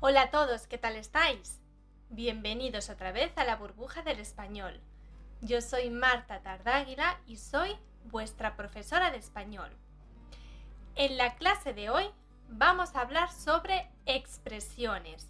Hola 0.00 0.22
a 0.22 0.30
todos, 0.30 0.66
¿qué 0.66 0.78
tal 0.78 0.96
estáis? 0.96 1.60
Bienvenidos 2.08 2.90
otra 2.90 3.12
vez 3.12 3.32
a 3.36 3.44
la 3.44 3.56
burbuja 3.56 4.02
del 4.02 4.18
español. 4.18 4.80
Yo 5.40 5.60
soy 5.60 5.90
Marta 5.90 6.42
Tardáguila 6.42 7.20
y 7.26 7.36
soy 7.36 7.76
vuestra 8.04 8.56
profesora 8.56 9.10
de 9.10 9.18
español. 9.18 9.70
En 10.96 11.16
la 11.16 11.36
clase 11.36 11.72
de 11.72 11.90
hoy 11.90 12.10
vamos 12.48 12.94
a 12.94 13.00
hablar 13.00 13.30
sobre 13.32 13.88
expresiones. 14.06 15.28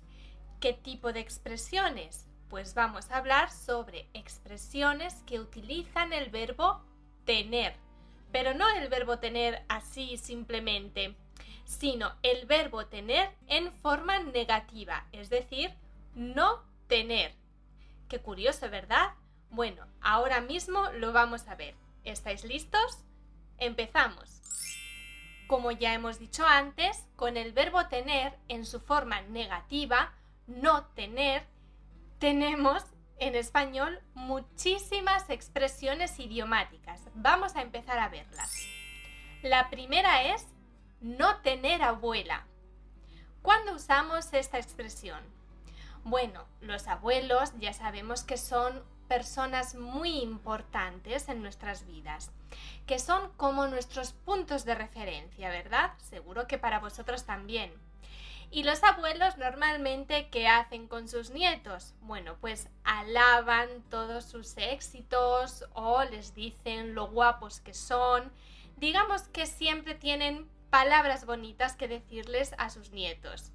¿Qué 0.59 0.73
tipo 0.73 1.13
de 1.13 1.21
expresiones? 1.21 2.27
Pues 2.49 2.75
vamos 2.75 3.11
a 3.11 3.19
hablar 3.19 3.51
sobre 3.51 4.09
expresiones 4.15 5.23
que 5.27 5.39
utilizan 5.39 6.13
el 6.13 6.31
verbo 6.31 6.83
tener, 7.25 7.77
pero 8.33 8.55
no 8.55 8.69
el 8.71 8.89
verbo 8.89 9.19
tener 9.19 9.65
así 9.69 10.17
simplemente, 10.17 11.15
sino 11.73 12.13
el 12.23 12.47
verbo 12.47 12.87
tener 12.87 13.31
en 13.47 13.73
forma 13.73 14.19
negativa, 14.21 15.07
es 15.13 15.31
decir, 15.31 15.75
no 16.15 16.63
tener. 16.87 17.35
Qué 18.09 18.21
curioso, 18.21 18.69
¿verdad? 18.71 19.15
Bueno, 19.51 19.87
ahora 20.01 20.41
mismo 20.41 20.91
lo 20.93 21.13
vamos 21.13 21.49
a 21.49 21.55
ver. 21.55 21.75
¿Estáis 22.05 22.45
listos? 22.45 22.99
Empezamos. 23.59 24.41
Como 25.47 25.71
ya 25.73 25.95
hemos 25.95 26.19
dicho 26.19 26.47
antes, 26.47 27.07
con 27.17 27.37
el 27.37 27.53
verbo 27.53 27.87
tener 27.87 28.35
en 28.49 28.65
su 28.65 28.81
forma 28.81 29.23
negativa, 29.23 30.13
no 30.47 30.87
tener, 30.95 31.47
tenemos 32.19 32.85
en 33.19 33.35
español 33.35 34.01
muchísimas 34.15 35.31
expresiones 35.31 36.19
idiomáticas. 36.19 37.03
Vamos 37.15 37.57
a 37.57 37.63
empezar 37.63 37.99
a 37.99 38.09
verlas. 38.09 38.55
La 39.43 39.71
primera 39.71 40.23
es 40.35 40.47
no 41.03 41.37
tener 41.39 41.83
abuela. 41.83 42.47
¿Cuándo 43.43 43.75
usamos 43.75 44.33
esta 44.33 44.59
expresión? 44.59 45.21
Bueno, 46.05 46.45
los 46.61 46.87
abuelos 46.87 47.53
ya 47.59 47.73
sabemos 47.73 48.23
que 48.23 48.37
son 48.37 48.83
personas 49.09 49.75
muy 49.75 50.21
importantes 50.21 51.29
en 51.29 51.43
nuestras 51.43 51.87
vidas, 51.87 52.31
que 52.87 52.99
son 52.99 53.31
como 53.37 53.67
nuestros 53.67 54.13
puntos 54.13 54.65
de 54.65 54.75
referencia, 54.75 55.51
¿verdad? 55.51 55.93
Seguro 55.99 56.47
que 56.47 56.57
para 56.57 56.79
vosotros 56.79 57.25
también. 57.25 57.73
¿Y 58.51 58.65
los 58.65 58.83
abuelos 58.85 59.39
normalmente 59.39 60.29
qué 60.31 60.47
hacen 60.47 60.87
con 60.87 61.09
sus 61.09 61.31
nietos? 61.31 61.95
Bueno, 62.01 62.37
pues 62.41 62.69
alaban 62.85 63.69
todos 63.91 64.25
sus 64.25 64.57
éxitos 64.57 65.65
o 65.73 66.05
les 66.05 66.35
dicen 66.35 66.95
lo 66.95 67.09
guapos 67.09 67.61
que 67.61 67.75
son. 67.75 68.31
Digamos 68.77 69.23
que 69.29 69.47
siempre 69.47 69.95
tienen 69.95 70.49
palabras 70.73 71.27
bonitas 71.27 71.77
que 71.77 71.87
decirles 71.87 72.55
a 72.57 72.71
sus 72.71 72.93
nietos. 72.93 73.53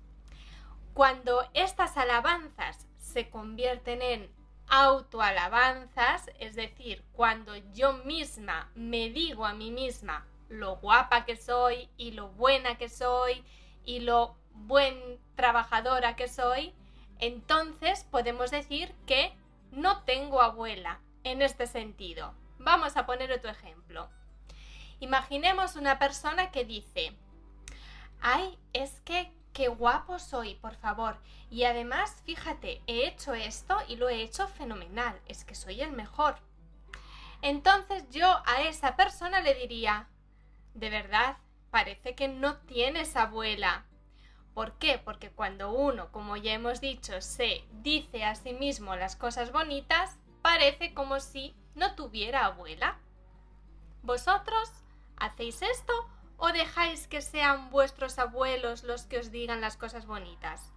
Cuando 0.93 1.49
estas 1.55 1.97
alabanzas 1.97 2.85
se 2.99 3.31
convierten 3.31 4.03
en 4.03 4.31
autoalabanzas, 4.67 6.29
es 6.37 6.55
decir, 6.55 7.03
cuando 7.13 7.55
yo 7.73 7.93
misma 7.93 8.69
me 8.75 9.09
digo 9.09 9.47
a 9.47 9.55
mí 9.55 9.71
misma 9.71 10.27
lo 10.47 10.75
guapa 10.75 11.25
que 11.25 11.35
soy 11.35 11.89
y 11.97 12.11
lo 12.11 12.29
buena 12.29 12.77
que 12.77 12.87
soy 12.87 13.43
y 13.83 14.01
lo 14.01 14.35
buen 14.53 15.19
trabajadora 15.35 16.15
que 16.15 16.27
soy, 16.27 16.75
entonces 17.17 18.03
podemos 18.11 18.51
decir 18.51 18.93
que 19.07 19.33
no 19.71 20.03
tengo 20.03 20.43
abuela 20.43 20.99
en 21.23 21.41
este 21.41 21.65
sentido. 21.65 22.35
Vamos 22.59 22.95
a 22.95 23.07
poner 23.07 23.31
otro 23.31 23.49
ejemplo. 23.49 24.07
Imaginemos 24.99 25.75
una 25.75 25.99
persona 25.99 26.51
que 26.51 26.65
dice, 26.65 27.15
ay, 28.21 28.57
es 28.73 28.99
que 29.01 29.31
qué 29.53 29.67
guapo 29.67 30.19
soy, 30.19 30.55
por 30.55 30.75
favor. 30.75 31.17
Y 31.49 31.63
además, 31.63 32.21
fíjate, 32.25 32.81
he 32.87 33.07
hecho 33.07 33.33
esto 33.33 33.77
y 33.87 33.95
lo 33.95 34.09
he 34.09 34.21
hecho 34.21 34.47
fenomenal, 34.47 35.19
es 35.27 35.45
que 35.45 35.55
soy 35.55 35.81
el 35.81 35.91
mejor. 35.91 36.37
Entonces 37.41 38.09
yo 38.09 38.41
a 38.45 38.61
esa 38.61 38.95
persona 38.95 39.41
le 39.41 39.53
diría, 39.53 40.07
de 40.73 40.89
verdad, 40.89 41.37
parece 41.69 42.15
que 42.15 42.27
no 42.27 42.57
tienes 42.57 43.15
abuela. 43.15 43.85
¿Por 44.53 44.73
qué? 44.79 44.97
Porque 44.97 45.29
cuando 45.29 45.71
uno, 45.71 46.11
como 46.11 46.37
ya 46.37 46.53
hemos 46.53 46.81
dicho, 46.81 47.21
se 47.21 47.63
dice 47.71 48.25
a 48.25 48.33
sí 48.33 48.53
mismo 48.53 48.95
las 48.95 49.15
cosas 49.15 49.51
bonitas, 49.51 50.17
parece 50.41 50.93
como 50.95 51.19
si 51.19 51.55
no 51.75 51.93
tuviera 51.93 52.45
abuela. 52.45 52.97
¿Vosotros 54.01 54.71
hacéis 55.17 55.61
esto 55.61 55.93
o 56.37 56.47
dejáis 56.51 57.07
que 57.07 57.21
sean 57.21 57.69
vuestros 57.69 58.19
abuelos 58.19 58.83
los 58.83 59.03
que 59.03 59.19
os 59.19 59.31
digan 59.31 59.61
las 59.61 59.77
cosas 59.77 60.05
bonitas? 60.05 60.71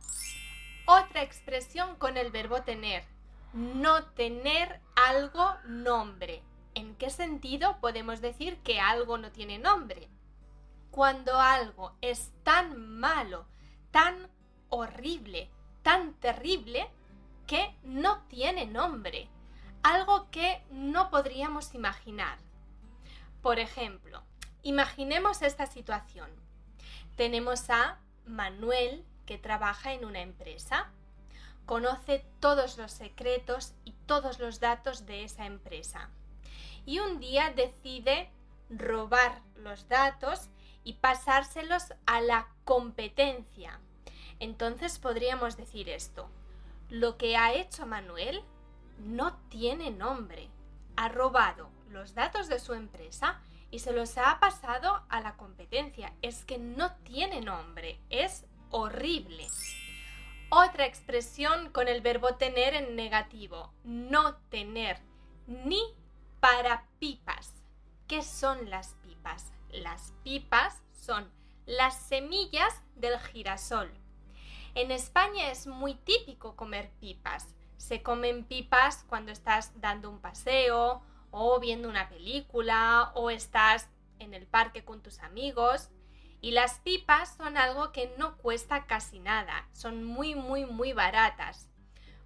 Otra 0.87 1.23
expresión 1.23 1.97
con 1.97 2.17
el 2.17 2.31
verbo 2.31 2.63
tener. 2.63 3.05
No 3.53 4.05
tener 4.13 4.81
algo 4.97 5.55
nombre. 5.67 6.43
¿En 6.75 6.95
qué 6.97 7.11
sentido 7.11 7.79
podemos 7.81 8.21
decir 8.21 8.59
que 8.59 8.81
algo 8.81 9.19
no 9.19 9.31
tiene 9.33 9.59
nombre? 9.59 10.09
Cuando 10.91 11.39
algo 11.39 11.95
es 12.01 12.33
tan 12.43 12.99
malo, 12.99 13.47
tan 13.91 14.31
horrible, 14.69 15.51
tan 15.83 16.15
terrible, 16.15 16.91
que 17.47 17.75
no 17.83 18.23
tiene 18.29 18.67
nombre, 18.67 19.29
algo 19.83 20.31
que 20.31 20.63
no 20.71 21.11
podríamos 21.11 21.75
imaginar. 21.75 22.39
Por 23.43 23.59
ejemplo, 23.59 24.23
imaginemos 24.63 25.43
esta 25.43 25.67
situación. 25.67 26.31
Tenemos 27.17 27.71
a 27.71 27.99
Manuel 28.27 29.05
que 29.27 29.39
trabaja 29.39 29.93
en 29.93 30.05
una 30.05 30.21
empresa, 30.21 30.91
conoce 31.67 32.25
todos 32.41 32.79
los 32.79 32.93
secretos 32.93 33.75
y 33.85 33.93
todos 34.07 34.39
los 34.39 34.61
datos 34.61 35.07
de 35.07 35.25
esa 35.25 35.47
empresa 35.47 36.11
y 36.87 36.99
un 36.99 37.21
día 37.21 37.53
decide 37.55 38.31
robar 38.69 39.43
los 39.57 39.89
datos 39.89 40.49
y 40.85 40.95
pasárselos 40.95 41.93
a 42.07 42.21
la 42.21 42.49
competencia. 42.65 43.81
Entonces 44.39 44.99
podríamos 44.99 45.57
decir 45.57 45.89
esto. 45.89 46.29
Lo 46.89 47.17
que 47.17 47.37
ha 47.37 47.53
hecho 47.53 47.87
Manuel 47.87 48.43
no 48.99 49.37
tiene 49.49 49.91
nombre. 49.91 50.49
Ha 50.97 51.09
robado 51.09 51.71
los 51.91 52.15
datos 52.15 52.49
de 52.49 52.59
su 52.59 52.75
empresa 52.75 53.41
y 53.71 53.79
se 53.79 53.93
los 53.93 54.19
ha 54.19 54.39
pasado 54.41 55.03
a 55.09 55.21
la 55.21 55.37
competencia. 55.37 56.13
Es 56.23 56.45
que 56.45 56.59
no 56.59 56.93
tiene 57.05 57.41
nombre. 57.41 58.01
Es 58.11 58.47
horrible. 58.71 59.47
Otra 60.51 60.87
expresión 60.87 61.71
con 61.71 61.89
el 61.89 62.01
verbo 62.01 62.35
tener 62.35 62.75
en 62.75 62.97
negativo. 62.97 63.73
No 63.85 64.37
tener 64.51 64.99
ni 65.47 65.81
para 66.41 66.87
pipas. 66.99 67.55
¿Qué 68.09 68.23
son 68.23 68.69
las 68.71 68.95
pipas? 69.03 69.53
Las 69.71 70.13
pipas 70.25 70.83
son 70.93 71.31
las 71.67 71.97
semillas 71.97 72.83
del 72.97 73.19
girasol. 73.19 73.91
En 74.75 74.91
España 74.91 75.51
es 75.51 75.67
muy 75.67 75.95
típico 75.95 76.57
comer 76.57 76.91
pipas. 77.01 77.55
Se 77.77 78.03
comen 78.03 78.45
pipas 78.45 79.05
cuando 79.09 79.31
estás 79.33 79.73
dando 79.81 80.11
un 80.11 80.21
paseo 80.21 81.03
o 81.31 81.61
viendo 81.61 81.89
una 81.89 82.09
película 82.09 83.13
o 83.15 83.31
estás 83.31 83.89
en 84.19 84.35
el 84.35 84.47
parque 84.47 84.85
con 84.85 85.03
tus 85.03 85.21
amigos. 85.21 85.91
Y 86.41 86.53
las 86.53 86.79
pipas 86.81 87.37
son 87.37 87.57
algo 87.57 87.93
que 87.93 88.15
no 88.17 88.39
cuesta 88.39 88.87
casi 88.87 89.19
nada, 89.19 89.69
son 89.73 90.05
muy 90.05 90.35
muy 90.35 90.65
muy 90.65 90.93
baratas. 90.93 91.69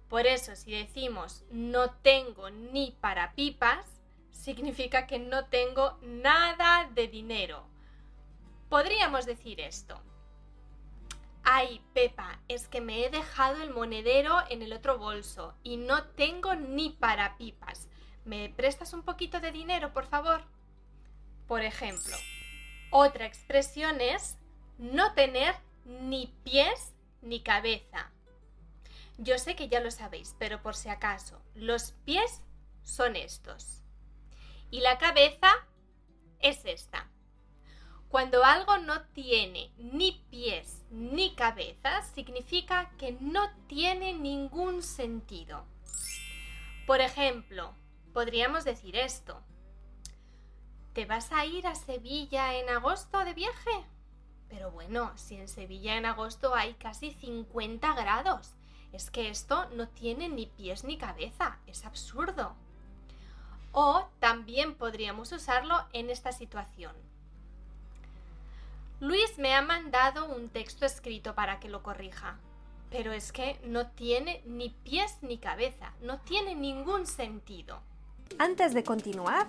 Por 0.07 0.25
eso 0.25 0.55
si 0.55 0.71
decimos 0.71 1.43
no 1.51 1.91
tengo 1.91 2.49
ni 2.49 2.91
para 3.01 3.33
pipas, 3.33 3.85
significa 4.31 5.07
que 5.07 5.19
no 5.19 5.45
tengo 5.45 5.97
nada 6.01 6.89
de 6.93 7.07
dinero. 7.07 7.67
Podríamos 8.69 9.25
decir 9.25 9.59
esto. 9.59 10.01
Ay, 11.43 11.79
Pepa, 11.93 12.39
es 12.47 12.67
que 12.67 12.81
me 12.81 13.05
he 13.05 13.09
dejado 13.11 13.61
el 13.61 13.69
monedero 13.69 14.39
en 14.49 14.63
el 14.63 14.73
otro 14.73 14.97
bolso 14.97 15.53
y 15.61 15.77
no 15.77 16.03
tengo 16.03 16.55
ni 16.55 16.89
para 16.89 17.37
pipas. 17.37 17.87
¿Me 18.25 18.49
prestas 18.49 18.93
un 18.93 19.03
poquito 19.03 19.39
de 19.39 19.51
dinero, 19.51 19.93
por 19.93 20.07
favor? 20.07 20.41
Por 21.47 21.61
ejemplo, 21.61 22.17
otra 22.89 23.27
expresión 23.27 24.01
es 24.01 24.37
no 24.79 25.13
tener 25.13 25.55
ni 25.85 26.33
pies 26.43 26.95
ni 27.21 27.41
cabeza. 27.41 28.11
Yo 29.19 29.37
sé 29.37 29.55
que 29.55 29.69
ya 29.69 29.79
lo 29.79 29.91
sabéis, 29.91 30.35
pero 30.39 30.63
por 30.63 30.75
si 30.75 30.89
acaso, 30.89 31.39
los 31.53 31.91
pies 32.03 32.41
son 32.83 33.15
estos. 33.15 33.83
Y 34.71 34.81
la 34.81 34.97
cabeza 34.97 35.51
es 36.39 36.65
esta. 36.65 37.07
Cuando 38.09 38.43
algo 38.43 38.79
no 38.79 39.03
tiene 39.09 39.71
ni 39.77 40.25
pies 40.31 40.83
ni 40.89 41.35
cabeza, 41.35 42.01
significa 42.15 42.91
que 42.97 43.11
no 43.19 43.49
tiene 43.67 44.13
ningún 44.13 44.81
sentido. 44.81 45.65
Por 46.87 47.01
ejemplo, 47.01 47.75
podríamos 48.15 48.63
decir 48.63 48.95
esto. 48.95 49.41
¿Te 50.93 51.05
vas 51.05 51.33
a 51.33 51.45
ir 51.45 51.67
a 51.67 51.75
Sevilla 51.75 52.55
en 52.55 52.69
agosto 52.69 53.25
de 53.25 53.33
viaje? 53.33 53.85
Pero 54.47 54.71
bueno, 54.71 55.11
si 55.17 55.35
en 55.35 55.49
Sevilla 55.49 55.97
en 55.97 56.05
agosto 56.05 56.55
hay 56.55 56.75
casi 56.75 57.11
50 57.11 57.93
grados, 57.93 58.53
es 58.93 59.11
que 59.11 59.27
esto 59.27 59.65
no 59.71 59.89
tiene 59.89 60.29
ni 60.29 60.45
pies 60.45 60.85
ni 60.85 60.97
cabeza, 60.97 61.59
es 61.67 61.83
absurdo. 61.83 62.55
O 63.73 64.07
también 64.19 64.75
podríamos 64.75 65.33
usarlo 65.33 65.75
en 65.91 66.09
esta 66.09 66.31
situación. 66.31 66.95
Luis 69.01 69.37
me 69.37 69.53
ha 69.55 69.61
mandado 69.61 70.33
un 70.33 70.47
texto 70.47 70.85
escrito 70.85 71.35
para 71.35 71.59
que 71.59 71.67
lo 71.67 71.83
corrija, 71.83 72.39
pero 72.89 73.11
es 73.11 73.33
que 73.33 73.59
no 73.65 73.87
tiene 73.87 74.41
ni 74.45 74.69
pies 74.69 75.17
ni 75.21 75.37
cabeza, 75.37 75.91
no 75.99 76.21
tiene 76.21 76.55
ningún 76.55 77.07
sentido. 77.07 77.81
Antes 78.37 78.73
de 78.73 78.83
continuar, 78.83 79.47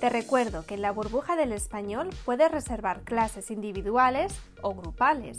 te 0.00 0.10
recuerdo 0.10 0.66
que 0.66 0.74
en 0.74 0.82
la 0.82 0.90
burbuja 0.92 1.36
del 1.36 1.52
español 1.52 2.10
puedes 2.24 2.50
reservar 2.50 3.02
clases 3.02 3.50
individuales 3.50 4.38
o 4.60 4.74
grupales. 4.74 5.38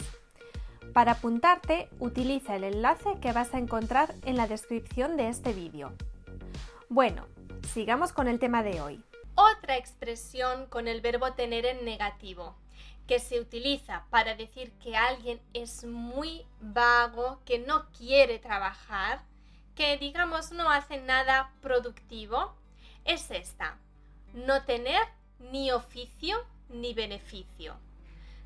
Para 0.94 1.14
apuntarte, 1.14 1.90
utiliza 2.00 2.56
el 2.56 2.64
enlace 2.64 3.20
que 3.22 3.34
vas 3.34 3.54
a 3.54 3.60
encontrar 3.60 4.16
en 4.24 4.38
la 4.38 4.48
descripción 4.48 5.18
de 5.18 5.28
este 5.28 5.54
vídeo. 5.54 5.92
Bueno, 6.88 7.28
sigamos 7.74 8.14
con 8.14 8.28
el 8.28 8.40
tema 8.40 8.64
de 8.64 8.80
hoy. 8.80 9.04
Otra 9.36 9.76
expresión 9.76 10.68
con 10.68 10.88
el 10.88 11.02
verbo 11.02 11.34
tener 11.34 11.66
en 11.66 11.84
negativo, 11.84 12.56
que 13.08 13.20
se 13.20 13.42
utiliza 13.42 14.06
para 14.10 14.36
decir 14.36 14.72
que 14.80 14.96
alguien 14.96 15.42
es 15.54 15.84
muy 15.84 16.46
vago, 16.62 17.42
que 17.44 17.60
no 17.60 17.92
quiere 17.92 18.40
trabajar, 18.40 19.22
que 19.76 19.98
digamos 19.98 20.54
no 20.54 20.72
hace 20.72 21.02
nada 21.02 21.52
productivo, 21.62 22.56
es 23.06 23.32
esta. 23.32 23.78
No 24.34 24.64
tener 24.64 25.02
ni 25.40 25.72
oficio 25.72 26.46
ni 26.70 26.94
beneficio. 26.94 27.78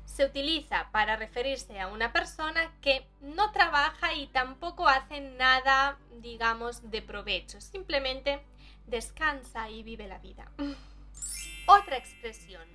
Se 0.04 0.24
utiliza 0.24 0.90
para 0.92 1.16
referirse 1.16 1.80
a 1.80 1.88
una 1.88 2.12
persona 2.12 2.72
que 2.80 3.06
no 3.20 3.52
trabaja 3.52 4.12
y 4.14 4.26
tampoco 4.28 4.88
hace 4.88 5.20
nada, 5.20 5.98
digamos, 6.20 6.90
de 6.90 7.00
provecho. 7.00 7.60
Simplemente 7.60 8.40
descansa 8.86 9.70
y 9.70 9.82
vive 9.82 10.06
la 10.06 10.18
vida. 10.18 10.50
Otra 11.66 11.96
expresión. 11.96 12.66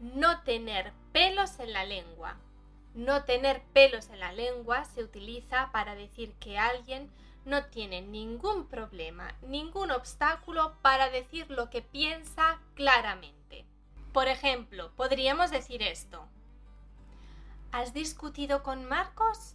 No 0.00 0.42
tener 0.42 0.92
pelos 1.12 1.58
en 1.60 1.72
la 1.72 1.84
lengua. 1.84 2.36
No 2.94 3.24
tener 3.24 3.62
pelos 3.72 4.08
en 4.08 4.20
la 4.20 4.32
lengua 4.32 4.84
se 4.84 5.04
utiliza 5.04 5.70
para 5.72 5.94
decir 5.94 6.32
que 6.40 6.58
alguien 6.58 7.10
no 7.48 7.64
tiene 7.64 8.02
ningún 8.02 8.68
problema, 8.68 9.34
ningún 9.42 9.90
obstáculo 9.90 10.76
para 10.82 11.10
decir 11.10 11.50
lo 11.50 11.70
que 11.70 11.82
piensa 11.82 12.60
claramente. 12.74 13.66
Por 14.12 14.28
ejemplo, 14.28 14.92
podríamos 14.96 15.50
decir 15.50 15.82
esto. 15.82 16.28
¿Has 17.72 17.92
discutido 17.94 18.62
con 18.62 18.84
Marcos? 18.84 19.54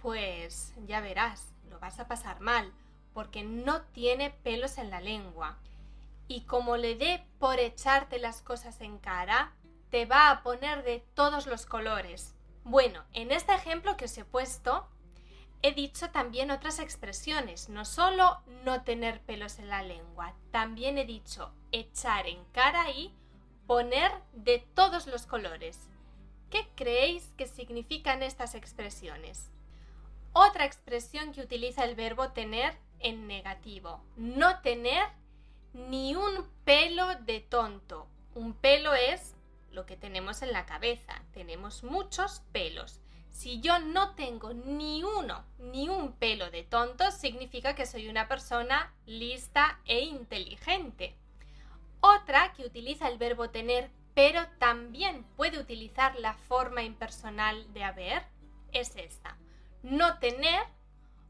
Pues 0.00 0.72
ya 0.86 1.00
verás, 1.00 1.52
lo 1.68 1.78
vas 1.80 1.98
a 1.98 2.08
pasar 2.08 2.40
mal, 2.40 2.72
porque 3.12 3.42
no 3.42 3.82
tiene 3.82 4.30
pelos 4.30 4.78
en 4.78 4.90
la 4.90 5.00
lengua. 5.00 5.58
Y 6.28 6.42
como 6.42 6.76
le 6.76 6.94
dé 6.94 7.26
por 7.38 7.58
echarte 7.58 8.18
las 8.18 8.42
cosas 8.42 8.80
en 8.80 8.98
cara, 8.98 9.52
te 9.90 10.06
va 10.06 10.30
a 10.30 10.42
poner 10.42 10.82
de 10.84 11.04
todos 11.14 11.46
los 11.46 11.66
colores. 11.66 12.34
Bueno, 12.64 13.04
en 13.12 13.30
este 13.30 13.54
ejemplo 13.54 13.96
que 13.96 14.06
os 14.06 14.18
he 14.18 14.24
puesto, 14.24 14.88
he 15.64 15.72
dicho 15.72 16.10
también 16.10 16.50
otras 16.50 16.78
expresiones, 16.78 17.70
no 17.70 17.86
solo 17.86 18.42
no 18.64 18.82
tener 18.82 19.22
pelos 19.22 19.58
en 19.58 19.70
la 19.70 19.82
lengua, 19.82 20.34
también 20.50 20.98
he 20.98 21.06
dicho 21.06 21.50
echar 21.72 22.26
en 22.26 22.44
cara 22.52 22.90
y 22.90 23.14
poner 23.66 24.12
de 24.34 24.58
todos 24.74 25.06
los 25.06 25.24
colores. 25.24 25.88
¿Qué 26.50 26.68
creéis 26.74 27.32
que 27.38 27.46
significan 27.46 28.22
estas 28.22 28.54
expresiones? 28.54 29.50
Otra 30.34 30.66
expresión 30.66 31.32
que 31.32 31.40
utiliza 31.40 31.84
el 31.84 31.94
verbo 31.94 32.32
tener 32.32 32.76
en 33.00 33.26
negativo, 33.26 34.02
no 34.18 34.60
tener 34.60 35.08
ni 35.72 36.14
un 36.14 36.46
pelo 36.66 37.06
de 37.20 37.40
tonto. 37.40 38.06
Un 38.34 38.52
pelo 38.52 38.92
es 38.92 39.34
lo 39.70 39.86
que 39.86 39.96
tenemos 39.96 40.42
en 40.42 40.52
la 40.52 40.66
cabeza, 40.66 41.22
tenemos 41.32 41.84
muchos 41.84 42.42
pelos. 42.52 43.00
Si 43.34 43.60
yo 43.60 43.80
no 43.80 44.14
tengo 44.14 44.54
ni 44.54 45.02
uno, 45.02 45.44
ni 45.58 45.88
un 45.88 46.12
pelo 46.12 46.52
de 46.52 46.62
tonto, 46.62 47.10
significa 47.10 47.74
que 47.74 47.84
soy 47.84 48.08
una 48.08 48.28
persona 48.28 48.94
lista 49.06 49.80
e 49.86 50.02
inteligente. 50.02 51.16
Otra 51.98 52.52
que 52.52 52.64
utiliza 52.64 53.08
el 53.08 53.18
verbo 53.18 53.50
tener, 53.50 53.90
pero 54.14 54.46
también 54.60 55.24
puede 55.36 55.58
utilizar 55.58 56.14
la 56.20 56.34
forma 56.34 56.84
impersonal 56.84 57.70
de 57.74 57.82
haber, 57.82 58.22
es 58.70 58.94
esta. 58.94 59.36
No 59.82 60.20
tener 60.20 60.62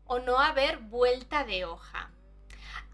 o 0.05 0.19
no 0.19 0.39
haber 0.39 0.81
vuelta 0.81 1.45
de 1.45 1.65
hoja. 1.65 2.11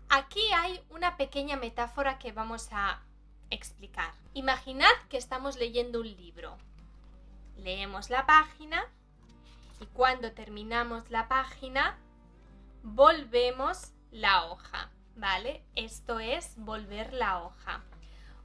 Aquí 0.08 0.52
hay 0.54 0.80
una 0.88 1.16
pequeña 1.16 1.56
metáfora 1.56 2.20
que 2.20 2.30
vamos 2.30 2.68
a 2.70 3.02
explicar. 3.50 4.14
Imaginad 4.34 4.94
que 5.08 5.18
estamos 5.18 5.56
leyendo 5.56 6.00
un 6.00 6.06
libro. 6.06 6.56
Leemos 7.56 8.08
la 8.08 8.24
página 8.24 8.88
y 9.80 9.86
cuando 9.86 10.32
terminamos 10.32 11.10
la 11.10 11.26
página 11.26 11.98
volvemos 12.82 13.92
la 14.10 14.46
hoja, 14.46 14.90
¿vale? 15.16 15.64
Esto 15.74 16.20
es 16.20 16.54
volver 16.56 17.12
la 17.12 17.42
hoja. 17.42 17.82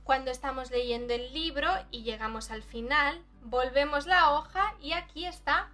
Cuando 0.04 0.32
estamos 0.32 0.72
leyendo 0.72 1.14
el 1.14 1.34
libro 1.34 1.70
y 1.92 2.04
llegamos 2.04 2.52
al 2.52 2.64
final, 2.64 3.24
volvemos 3.42 4.06
la 4.06 4.34
hoja 4.34 4.76
y 4.82 4.94
aquí 4.94 5.26
está 5.26 5.72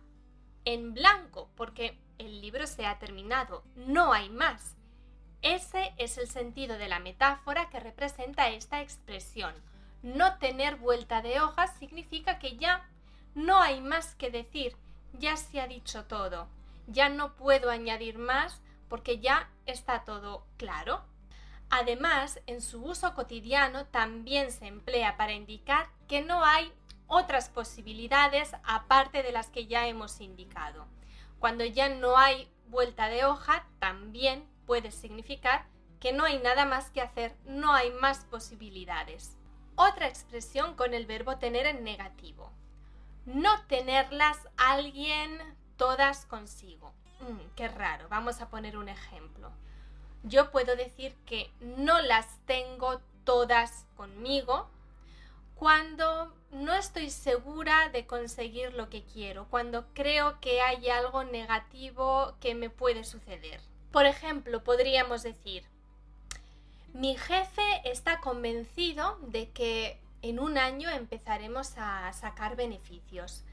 en 0.66 0.94
blanco 0.94 1.50
porque 1.56 2.00
el 2.18 2.42
libro 2.42 2.66
se 2.68 2.86
ha 2.86 2.98
terminado, 2.98 3.64
no 3.76 4.14
hay 4.14 4.30
más. 4.30 4.76
Ese 5.42 5.94
es 5.98 6.18
el 6.18 6.28
sentido 6.28 6.78
de 6.78 6.88
la 6.88 7.00
metáfora 7.00 7.70
que 7.70 7.80
representa 7.80 8.50
esta 8.50 8.82
expresión. 8.82 9.54
No 10.04 10.38
tener 10.38 10.78
vuelta 10.78 11.22
de 11.22 11.42
hoja 11.42 11.68
significa 11.68 12.40
que 12.40 12.58
ya 12.58 12.88
no 13.34 13.60
hay 13.60 13.82
más 13.82 14.16
que 14.16 14.30
decir, 14.30 14.76
ya 15.14 15.38
se 15.38 15.62
ha 15.62 15.68
dicho 15.68 16.06
todo, 16.06 16.48
ya 16.88 17.10
no 17.10 17.36
puedo 17.36 17.70
añadir 17.70 18.18
más 18.18 18.62
porque 18.90 19.20
ya 19.20 19.50
está 19.66 20.04
todo 20.04 20.46
claro. 20.58 21.02
Además, 21.70 22.42
en 22.48 22.62
su 22.62 22.84
uso 22.84 23.14
cotidiano 23.14 23.86
también 23.86 24.52
se 24.52 24.68
emplea 24.68 25.16
para 25.16 25.32
indicar 25.32 25.88
que 26.08 26.22
no 26.22 26.44
hay 26.44 26.74
otras 27.08 27.50
posibilidades 27.50 28.52
aparte 28.64 29.24
de 29.24 29.32
las 29.32 29.48
que 29.48 29.68
ya 29.68 29.88
hemos 29.88 30.20
indicado. 30.20 30.86
Cuando 31.40 31.64
ya 31.64 31.88
no 31.90 32.18
hay 32.18 32.52
vuelta 32.68 33.08
de 33.08 33.26
hoja, 33.26 33.66
también 33.80 34.46
puede 34.66 34.92
significar 34.92 35.66
que 36.00 36.12
no 36.12 36.26
hay 36.26 36.40
nada 36.40 36.66
más 36.66 36.90
que 36.90 37.02
hacer, 37.02 37.36
no 37.46 37.74
hay 37.74 37.92
más 37.92 38.26
posibilidades. 38.26 39.38
Otra 39.76 40.08
expresión 40.08 40.76
con 40.76 40.94
el 40.94 41.06
verbo 41.06 41.38
tener 41.38 41.66
en 41.66 41.84
negativo 41.84 42.52
no 43.26 43.62
tenerlas 43.68 44.38
alguien 44.58 45.40
todas 45.78 46.26
consigo. 46.26 46.94
Mm, 47.22 47.56
qué 47.56 47.68
raro, 47.68 48.08
vamos 48.10 48.42
a 48.42 48.50
poner 48.50 48.78
un 48.78 48.90
ejemplo. 48.90 49.52
Yo 50.24 50.52
puedo 50.52 50.76
decir 50.76 51.16
que 51.26 51.52
no 51.60 52.00
las 52.02 52.40
tengo 52.46 53.02
todas 53.24 53.86
conmigo 53.96 54.70
cuando 55.56 56.34
no 56.52 56.74
estoy 56.74 57.10
segura 57.10 57.90
de 57.90 58.08
conseguir 58.08 58.74
lo 58.74 58.90
que 58.90 59.04
quiero, 59.04 59.48
cuando 59.50 59.86
creo 59.94 60.40
que 60.40 60.62
hay 60.62 60.90
algo 60.90 61.24
negativo 61.24 62.36
que 62.40 62.56
me 62.56 62.70
puede 62.70 63.04
suceder. 63.04 63.62
Por 63.92 64.06
ejemplo, 64.06 64.64
podríamos 64.64 65.22
decir, 65.22 65.64
mi 66.94 67.16
jefe 67.16 67.62
está 67.86 68.20
convencido 68.20 69.18
de 69.22 69.52
que 69.52 70.00
en 70.22 70.40
un 70.40 70.58
año 70.58 70.90
empezaremos 70.90 71.74
a 71.78 72.12
sacar 72.14 72.56
beneficios. 72.56 73.44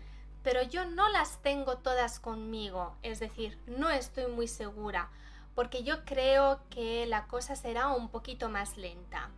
Pero 0.43 0.63
yo 0.63 0.85
no 0.85 1.09
las 1.09 1.43
tengo 1.43 1.79
todas 1.79 2.21
conmigo, 2.21 2.97
es 3.03 3.21
decir, 3.21 3.59
no 3.67 3.91
estoy 3.91 4.27
muy 4.29 4.49
segura, 4.49 5.11
porque 5.55 5.83
yo 5.83 6.05
creo 6.05 6.61
que 6.71 7.07
la 7.07 7.27
cosa 7.27 7.57
será 7.57 7.89
un 7.89 8.09
poquito 8.09 8.49
más 8.49 8.77
lenta. 8.77 9.31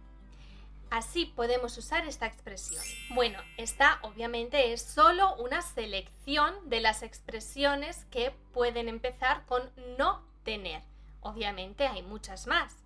Así 0.91 1.25
podemos 1.25 1.79
usar 1.79 2.05
esta 2.05 2.27
expresión. 2.27 2.83
Bueno, 3.15 3.39
esta 3.57 4.01
obviamente 4.03 4.73
es 4.73 4.83
solo 4.83 5.37
una 5.37 5.63
selección 5.63 6.69
de 6.69 6.81
las 6.81 7.03
expresiones 7.03 8.05
que 8.11 8.33
pueden 8.53 8.89
empezar 8.89 9.47
con 9.47 9.71
no 9.99 10.23
tener. 10.43 10.83
Obviamente 11.21 11.87
hay 11.87 12.03
muchas 12.03 12.49
más. 12.49 12.77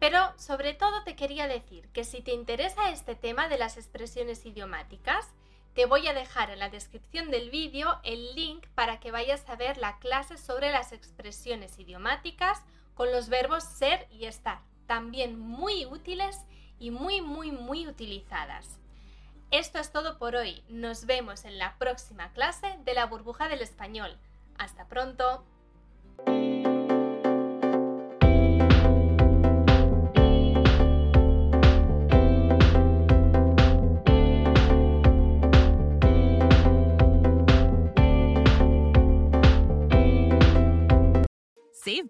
Pero 0.00 0.32
sobre 0.38 0.72
todo 0.72 1.04
te 1.04 1.14
quería 1.14 1.46
decir 1.46 1.88
que 1.92 2.04
si 2.04 2.22
te 2.22 2.32
interesa 2.32 2.90
este 2.90 3.14
tema 3.14 3.48
de 3.48 3.58
las 3.58 3.76
expresiones 3.76 4.44
idiomáticas, 4.46 5.28
te 5.74 5.84
voy 5.86 6.08
a 6.08 6.14
dejar 6.14 6.50
en 6.50 6.58
la 6.58 6.70
descripción 6.70 7.30
del 7.30 7.50
vídeo 7.50 8.00
el 8.02 8.34
link 8.34 8.66
para 8.74 8.98
que 8.98 9.12
vayas 9.12 9.48
a 9.48 9.56
ver 9.56 9.76
la 9.76 9.98
clase 9.98 10.38
sobre 10.38 10.72
las 10.72 10.92
expresiones 10.92 11.78
idiomáticas 11.78 12.62
con 12.94 13.12
los 13.12 13.28
verbos 13.28 13.62
ser 13.62 14.08
y 14.10 14.24
estar, 14.24 14.60
también 14.86 15.38
muy 15.38 15.86
útiles 15.86 16.36
y 16.78 16.90
muy 16.90 17.20
muy 17.20 17.52
muy 17.52 17.86
utilizadas. 17.86 18.78
Esto 19.50 19.78
es 19.78 19.92
todo 19.92 20.18
por 20.18 20.34
hoy. 20.34 20.62
Nos 20.68 21.06
vemos 21.06 21.44
en 21.44 21.58
la 21.58 21.76
próxima 21.76 22.32
clase 22.32 22.78
de 22.84 22.94
la 22.94 23.06
burbuja 23.06 23.48
del 23.48 23.62
español. 23.62 24.16
Hasta 24.56 24.86
pronto. 24.86 25.44